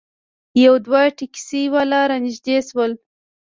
[0.65, 2.91] یو دوه ټیکسي والا رانږدې شول.